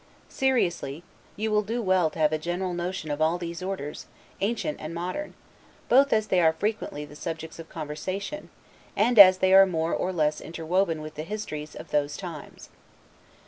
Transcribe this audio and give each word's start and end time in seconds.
Seriously, 0.29 1.03
you 1.35 1.51
will 1.51 1.61
do 1.61 1.79
well 1.79 2.09
to 2.09 2.17
have 2.17 2.33
a 2.33 2.39
general 2.39 2.73
notion 2.73 3.11
of 3.11 3.21
all 3.21 3.37
those 3.37 3.61
orders, 3.61 4.07
ancient 4.41 4.81
and 4.81 4.95
modern; 4.95 5.35
both 5.89 6.11
as 6.11 6.29
they 6.29 6.41
are 6.41 6.53
frequently 6.53 7.05
the 7.05 7.15
subjects 7.15 7.59
of 7.59 7.69
conversation, 7.69 8.49
and 8.95 9.19
as 9.19 9.37
they 9.37 9.53
are 9.53 9.67
more 9.67 9.93
or 9.93 10.11
less 10.11 10.41
interwoven 10.41 11.03
with 11.03 11.13
the 11.13 11.21
histories 11.23 11.75
of 11.75 11.91
those 11.91 12.17
times. 12.17 12.69